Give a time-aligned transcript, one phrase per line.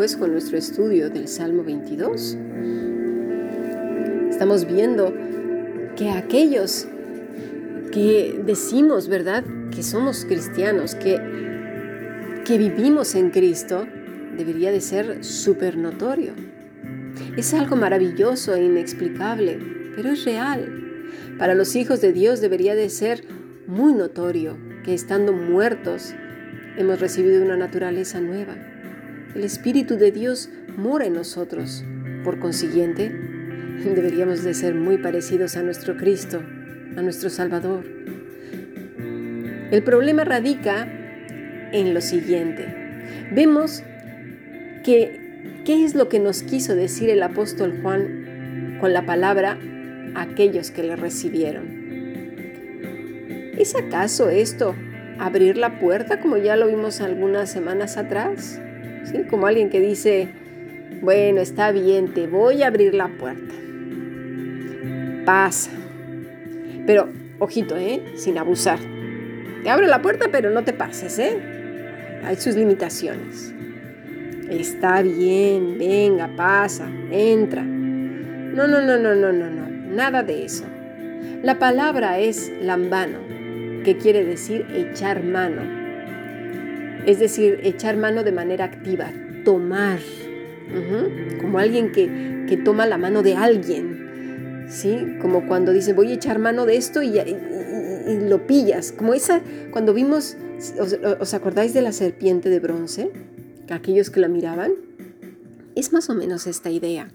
[0.00, 2.38] pues con nuestro estudio del Salmo 22.
[4.30, 5.14] Estamos viendo
[5.94, 6.88] que aquellos
[7.92, 11.20] que decimos, ¿verdad?, que somos cristianos, que,
[12.46, 13.86] que vivimos en Cristo,
[14.38, 16.32] debería de ser súper notorio.
[17.36, 19.58] Es algo maravilloso e inexplicable,
[19.94, 21.04] pero es real.
[21.38, 23.22] Para los hijos de Dios debería de ser
[23.66, 26.14] muy notorio que estando muertos
[26.78, 28.69] hemos recibido una naturaleza nueva.
[29.34, 31.84] El Espíritu de Dios mora en nosotros.
[32.24, 33.10] Por consiguiente,
[33.84, 36.42] deberíamos de ser muy parecidos a nuestro Cristo,
[36.96, 37.84] a nuestro Salvador.
[39.70, 40.88] El problema radica
[41.72, 42.66] en lo siguiente.
[43.32, 43.84] Vemos
[44.82, 45.20] que
[45.64, 49.58] qué es lo que nos quiso decir el apóstol Juan con la palabra
[50.16, 51.80] aquellos que le recibieron.
[53.56, 54.74] ¿Es acaso esto
[55.20, 58.60] abrir la puerta como ya lo vimos algunas semanas atrás?
[59.04, 59.24] ¿Sí?
[59.28, 60.28] Como alguien que dice,
[61.02, 63.54] bueno, está bien, te voy a abrir la puerta.
[65.24, 65.70] Pasa.
[66.86, 68.02] Pero, ojito, ¿eh?
[68.16, 68.78] Sin abusar.
[69.62, 71.38] Te abro la puerta, pero no te pases, ¿eh?
[72.24, 73.54] Hay sus limitaciones.
[74.50, 77.62] Está bien, venga, pasa, entra.
[77.62, 79.68] No, no, no, no, no, no, no.
[79.94, 80.64] Nada de eso.
[81.42, 83.18] La palabra es lambano,
[83.84, 85.79] que quiere decir echar mano.
[87.06, 89.10] Es decir, echar mano de manera activa,
[89.44, 90.00] tomar.
[91.40, 94.66] Como alguien que, que, toma la mano de alguien.
[94.68, 95.16] ¿Sí?
[95.20, 97.12] Como cuando dice, voy a echar mano de esto y,
[98.28, 98.92] lo pillas.
[98.92, 99.40] Como esa,
[99.72, 100.36] cuando vimos,
[100.78, 103.10] os, ¿os acordáis de la serpiente de bronce?
[103.68, 104.72] Aquellos que la miraban.
[105.74, 107.10] Es más o menos esta idea.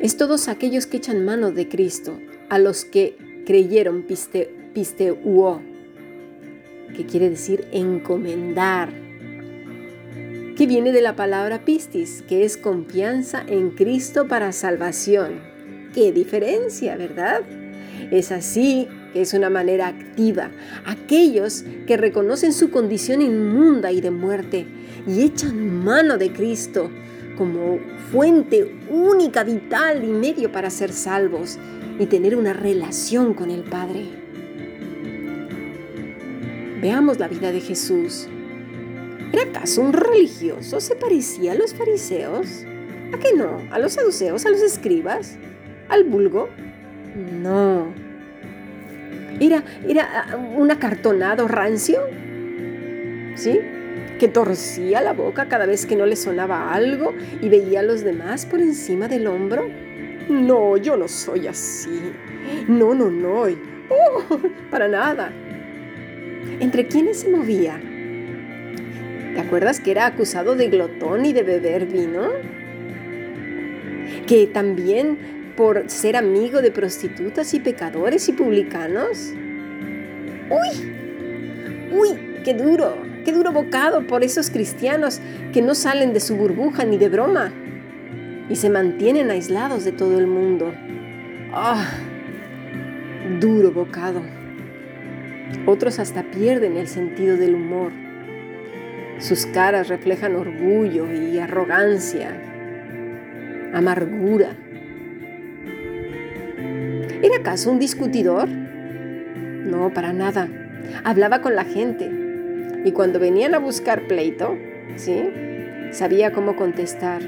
[0.00, 2.18] Es todos aquellos que echan mano de Cristo,
[2.50, 5.62] a los que creyeron piste, pisteuo,
[6.96, 8.88] que quiere decir encomendar,
[10.56, 15.40] que viene de la palabra pistis, que es confianza en Cristo para salvación.
[15.92, 17.42] ¡Qué diferencia, verdad!
[18.10, 20.50] Es así que es una manera activa.
[20.86, 24.66] Aquellos que reconocen su condición inmunda y de muerte
[25.06, 26.90] y echan mano de Cristo
[27.36, 27.78] como
[28.10, 31.58] fuente única, vital y medio para ser salvos
[31.98, 34.25] y tener una relación con el Padre.
[36.86, 38.28] Veamos la vida de Jesús.
[39.32, 40.78] ¿Era acaso un religioso?
[40.78, 42.64] ¿Se parecía a los fariseos?
[43.12, 43.60] ¿A qué no?
[43.72, 44.46] ¿A los saduceos?
[44.46, 45.36] ¿A los escribas?
[45.88, 46.48] ¿Al vulgo?
[47.42, 47.88] No.
[49.40, 51.98] ¿Era, era un acartonado rancio?
[53.34, 53.58] ¿Sí?
[54.20, 58.04] que torcía la boca cada vez que no le sonaba algo y veía a los
[58.04, 59.68] demás por encima del hombro?
[60.28, 62.12] No, yo no soy así.
[62.68, 63.42] No, no, no.
[63.88, 64.38] Oh,
[64.70, 65.32] para nada.
[66.58, 67.78] ¿Entre quiénes se movía?
[69.34, 72.30] ¿Te acuerdas que era acusado de glotón y de beber vino?
[74.26, 75.18] Que también
[75.56, 79.34] por ser amigo de prostitutas y pecadores y publicanos.
[80.48, 81.92] ¡Uy!
[81.92, 82.08] ¡Uy!
[82.42, 82.96] ¡Qué duro!
[83.26, 85.20] Qué duro bocado por esos cristianos
[85.52, 87.52] que no salen de su burbuja ni de broma
[88.48, 90.72] y se mantienen aislados de todo el mundo.
[91.52, 91.84] ¡Ah!
[93.40, 94.45] Duro bocado.
[95.66, 97.92] Otros hasta pierden el sentido del humor.
[99.18, 102.30] Sus caras reflejan orgullo y arrogancia,
[103.72, 104.50] amargura.
[107.22, 108.48] ¿Era acaso un discutidor?
[108.48, 110.48] No, para nada.
[111.02, 112.10] Hablaba con la gente
[112.84, 114.56] y cuando venían a buscar pleito,
[114.96, 115.30] ¿sí?
[115.92, 117.22] Sabía cómo contestar,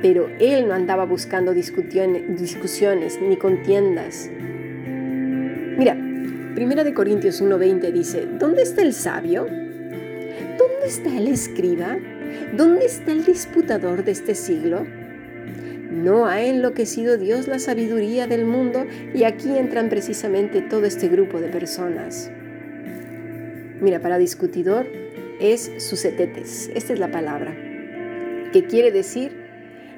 [0.00, 4.30] pero él no andaba buscando discusiones ni contiendas.
[5.76, 5.96] Mira,
[6.54, 9.44] Primera de Corintios 1:20 dice, ¿dónde está el sabio?
[9.44, 11.98] ¿Dónde está el escriba?
[12.56, 14.84] ¿Dónde está el disputador de este siglo?
[15.90, 21.40] No ha enloquecido Dios la sabiduría del mundo y aquí entran precisamente todo este grupo
[21.40, 22.30] de personas.
[23.80, 24.86] Mira, para discutidor
[25.40, 27.54] es sucetetes, esta es la palabra,
[28.52, 29.32] que quiere decir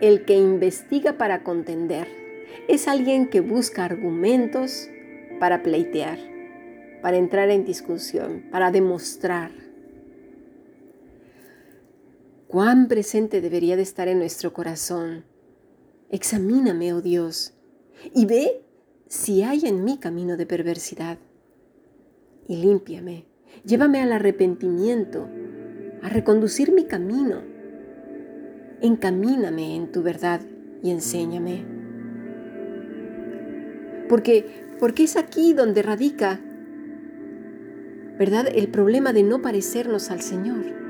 [0.00, 2.06] el que investiga para contender.
[2.68, 4.88] Es alguien que busca argumentos
[5.40, 6.18] para pleitear,
[7.04, 9.50] para entrar en discusión, para demostrar.
[12.46, 15.22] Cuán presente debería de estar en nuestro corazón.
[16.08, 17.52] Examíname, oh Dios,
[18.14, 18.64] y ve
[19.06, 21.18] si hay en mí camino de perversidad,
[22.48, 23.26] y límpiame
[23.66, 25.28] Llévame al arrepentimiento,
[26.00, 27.42] a reconducir mi camino.
[28.80, 30.40] Encamíname en tu verdad
[30.82, 31.66] y enséñame.
[34.08, 34.46] Porque,
[34.80, 36.40] porque es aquí donde radica,
[38.18, 38.46] ¿verdad?
[38.52, 40.84] El problema de no parecernos al Señor.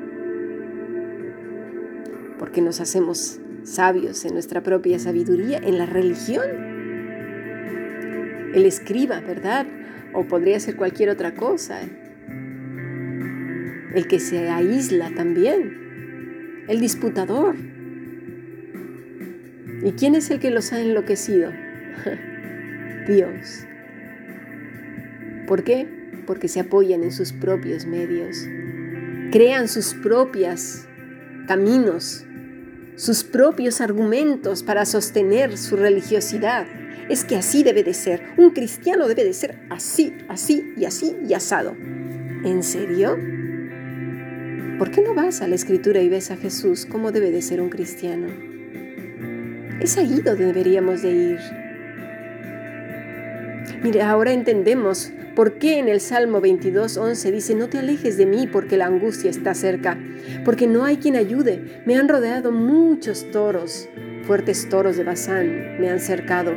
[2.38, 6.44] porque nos hacemos sabios en nuestra propia sabiduría, en la religión.
[8.54, 9.66] El escriba, ¿verdad?
[10.12, 11.80] O podría ser cualquier otra cosa.
[13.94, 16.64] El que se aísla también.
[16.68, 17.54] El disputador.
[19.82, 21.50] ¿Y quién es el que los ha enloquecido?
[23.06, 23.66] Dios.
[25.46, 25.93] ¿Por qué?
[26.26, 28.46] Porque se apoyan en sus propios medios.
[29.30, 30.86] Crean sus propias
[31.46, 32.24] caminos,
[32.96, 36.66] sus propios argumentos para sostener su religiosidad.
[37.08, 38.22] Es que así debe de ser.
[38.36, 41.76] Un cristiano debe de ser así, así y así y asado.
[42.44, 43.18] ¿En serio?
[44.78, 47.60] ¿Por qué no vas a la escritura y ves a Jesús cómo debe de ser
[47.60, 48.28] un cristiano?
[49.80, 51.63] Es ahí donde deberíamos de ir.
[53.84, 58.24] Mire, ahora entendemos por qué en el Salmo 22, 11 dice, no te alejes de
[58.24, 59.98] mí porque la angustia está cerca,
[60.42, 61.82] porque no hay quien ayude.
[61.84, 63.90] Me han rodeado muchos toros,
[64.22, 66.54] fuertes toros de Bazán me han cercado.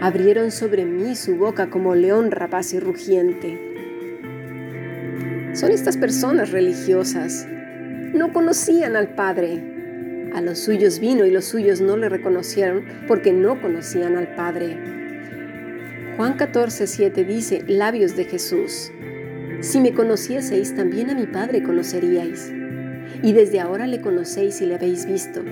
[0.00, 3.60] Abrieron sobre mí su boca como león rapaz y rugiente.
[5.52, 7.46] Son estas personas religiosas.
[8.14, 9.62] No conocían al Padre.
[10.34, 15.01] A los suyos vino y los suyos no le reconocieron porque no conocían al Padre.
[16.22, 18.92] Juan 14, 7 dice, labios de Jesús,
[19.60, 22.48] si me conocieseis, también a mi Padre conoceríais,
[23.24, 25.42] y desde ahora le conocéis y le habéis visto.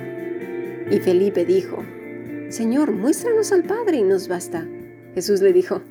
[0.89, 1.85] Y Felipe dijo,
[2.51, 4.65] Señor, muéstranos al Padre y nos basta.
[5.13, 5.83] Jesús le dijo,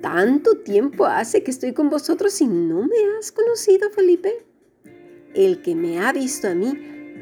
[0.00, 4.46] ¿tanto tiempo hace que estoy con vosotros y no me has conocido, Felipe?
[5.34, 6.72] El que me ha visto a mí,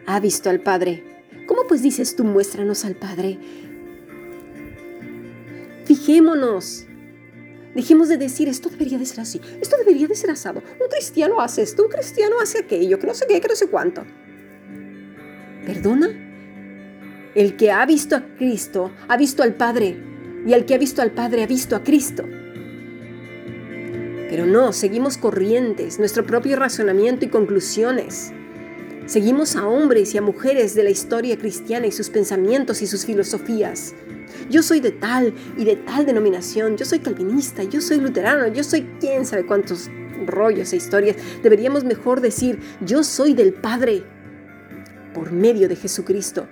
[0.06, 1.02] ha visto al Padre.
[1.48, 3.40] ¿Cómo pues dices tú, muéstranos al Padre?
[5.88, 6.84] Fijémonos.
[7.74, 10.62] Dejemos de decir, esto debería de ser así, esto debería de ser asado.
[10.78, 13.68] Un cristiano hace esto, un cristiano hace aquello, que no sé qué, que no sé
[13.68, 14.04] cuánto.
[15.64, 16.10] ¿Perdona?
[17.34, 19.96] El que ha visto a Cristo ha visto al Padre,
[20.46, 22.24] y el que ha visto al Padre ha visto a Cristo.
[24.28, 28.30] Pero no, seguimos corrientes, nuestro propio razonamiento y conclusiones.
[29.06, 33.06] Seguimos a hombres y a mujeres de la historia cristiana y sus pensamientos y sus
[33.06, 33.94] filosofías.
[34.48, 38.64] Yo soy de tal y de tal denominación, yo soy calvinista, yo soy luterano, yo
[38.64, 39.90] soy quién sabe cuántos
[40.26, 41.16] rollos e historias.
[41.42, 44.04] Deberíamos mejor decir, yo soy del Padre
[45.12, 46.46] por medio de Jesucristo.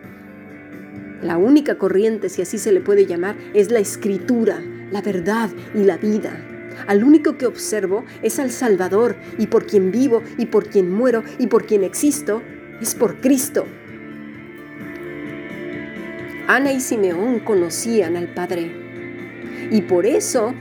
[1.22, 5.84] La única corriente, si así se le puede llamar, es la escritura, la verdad y
[5.84, 6.38] la vida.
[6.86, 11.22] Al único que observo es al Salvador y por quien vivo y por quien muero
[11.38, 12.42] y por quien existo,
[12.80, 13.64] es por Cristo.
[16.48, 18.70] Ana y Simeón conocían al Padre
[19.70, 20.54] y por eso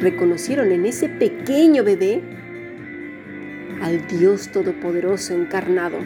[0.00, 2.20] reconocieron en ese pequeño bebé
[3.80, 5.96] al Dios Todopoderoso encarnado,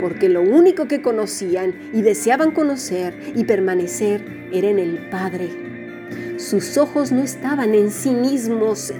[0.00, 5.48] porque lo único que conocían y deseaban conocer y permanecer era en el Padre.
[6.38, 8.92] Sus ojos no estaban en sí mismos,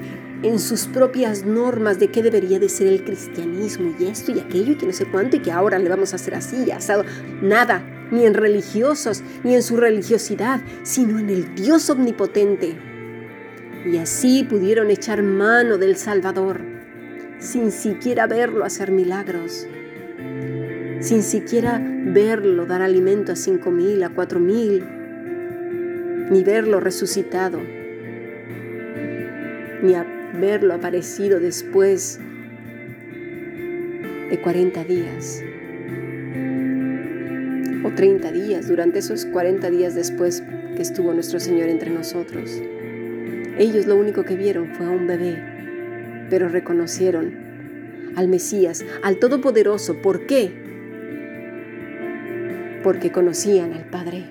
[0.42, 4.72] en sus propias normas de qué debería de ser el cristianismo y esto y aquello
[4.72, 7.04] y que no sé cuánto y que ahora le vamos a hacer así y asado.
[7.42, 12.76] Nada, ni en religiosos, ni en su religiosidad, sino en el Dios omnipotente.
[13.84, 16.60] Y así pudieron echar mano del Salvador,
[17.38, 19.66] sin siquiera verlo hacer milagros,
[21.00, 24.84] sin siquiera verlo dar alimento a cinco mil, a cuatro mil,
[26.30, 27.60] ni verlo resucitado,
[29.82, 29.94] ni
[30.40, 32.18] verlo aparecido después
[34.30, 35.44] de 40 días
[37.86, 40.42] o 30 días, durante esos 40 días después
[40.74, 42.50] que estuvo nuestro Señor entre nosotros.
[43.58, 45.36] Ellos lo único que vieron fue a un bebé,
[46.28, 50.02] pero reconocieron al Mesías, al Todopoderoso.
[50.02, 50.50] ¿Por qué?
[52.82, 54.24] Porque conocían al Padre.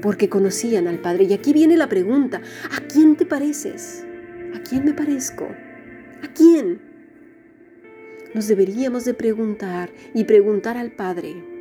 [0.00, 1.24] Porque conocían al Padre.
[1.24, 2.40] Y aquí viene la pregunta,
[2.70, 4.06] ¿a quién te pareces?
[4.54, 5.48] ¿A quién me parezco?
[6.22, 6.80] ¿A quién?
[8.34, 11.53] Nos deberíamos de preguntar y preguntar al Padre,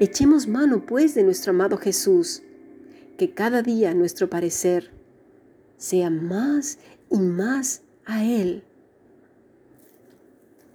[0.00, 2.42] Echemos mano, pues, de nuestro amado Jesús,
[3.16, 4.90] que cada día nuestro parecer
[5.76, 6.78] sea más
[7.10, 8.64] y más a Él.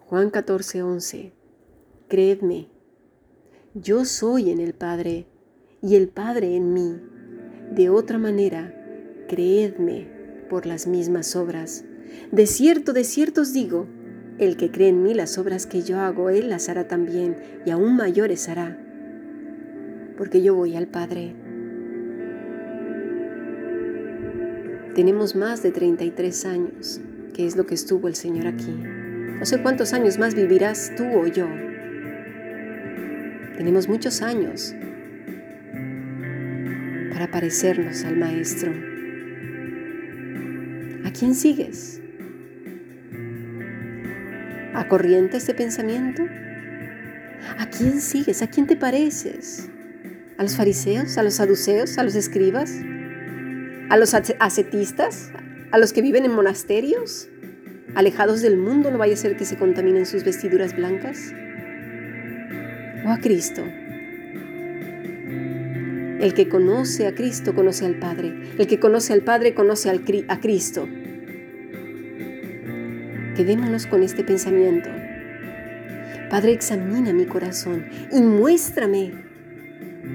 [0.05, 1.33] Juan 14, 11.
[2.07, 2.69] Creedme,
[3.73, 5.25] yo soy en el Padre
[5.81, 6.95] y el Padre en mí.
[7.71, 8.73] De otra manera,
[9.27, 10.07] creedme
[10.49, 11.83] por las mismas obras.
[12.31, 13.87] De cierto, de cierto os digo,
[14.37, 17.35] el que cree en mí las obras que yo hago, él las hará también,
[17.65, 18.86] y aún mayores hará
[20.17, 21.35] porque yo voy al Padre.
[24.95, 27.01] Tenemos más de 33 años,
[27.33, 28.71] que es lo que estuvo el Señor aquí.
[28.71, 31.47] No sé cuántos años más vivirás tú o yo,
[33.55, 34.75] Tenemos muchos años
[37.11, 38.71] para parecernos al Maestro.
[41.03, 41.99] ¿A quién sigues?
[44.75, 46.23] ¿A corrientes de pensamiento?
[47.57, 48.43] ¿A quién sigues?
[48.43, 49.71] ¿A quién te pareces?
[50.37, 51.17] ¿A los fariseos?
[51.17, 51.97] ¿A los saduceos?
[51.97, 52.71] ¿A los escribas?
[53.89, 55.31] ¿A los ascetistas?
[55.71, 57.27] ¿A los que viven en monasterios?
[57.95, 61.33] ¿Alejados del mundo no vaya a ser que se contaminen sus vestiduras blancas?
[63.03, 63.63] ¿O a Cristo?
[66.19, 68.35] El que conoce a Cristo conoce al Padre.
[68.59, 70.87] El que conoce al Padre conoce a Cristo.
[73.35, 74.89] Quedémonos con este pensamiento.
[76.29, 79.26] Padre, examina mi corazón y muéstrame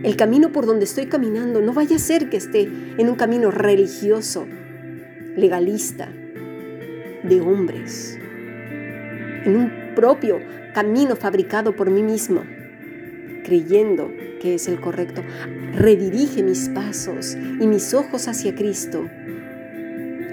[0.03, 1.61] el camino por donde estoy caminando.
[1.61, 4.47] No vaya a ser que esté en un camino religioso,
[5.37, 6.09] legalista,
[7.23, 8.19] de hombres,
[9.45, 10.41] en un propio
[10.75, 12.43] camino fabricado por mí mismo,
[13.45, 15.23] creyendo que es el correcto.
[15.75, 19.09] Redirige mis pasos y mis ojos hacia Cristo,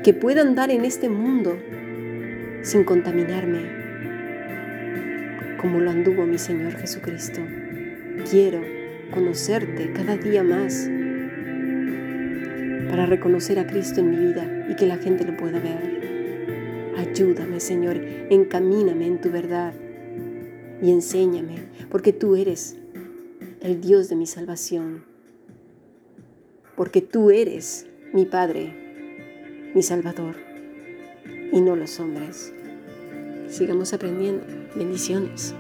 [0.04, 1.58] que pueda andar en este mundo
[2.64, 3.80] sin contaminarme,
[5.62, 7.42] como lo anduvo mi Señor Jesucristo.
[8.30, 8.79] Quiero
[9.12, 10.90] conocerte cada día más
[12.90, 16.94] para reconocer a Cristo en mi vida y que la gente lo pueda ver.
[16.98, 17.98] Ayúdame, Señor,
[18.30, 19.74] encamíname en tu verdad
[20.82, 21.58] y enséñame,
[21.90, 22.78] porque tú eres
[23.62, 25.04] el Dios de mi salvación,
[26.76, 30.36] porque tú eres mi Padre, mi Salvador
[31.52, 32.54] y no los hombres.
[33.48, 34.46] Sigamos aprendiendo.
[34.76, 35.56] Bendiciones.